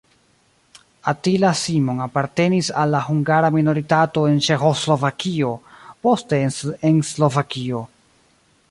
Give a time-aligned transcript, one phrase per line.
[1.11, 5.53] Attila Simon apartenis al la hungara minoritato en Ĉeĥoslovakio,
[6.09, 6.43] poste
[6.93, 7.85] en Slovakio.